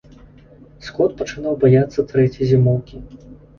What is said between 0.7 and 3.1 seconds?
Скот пачынаў баяцца трэцяй зімоўкі.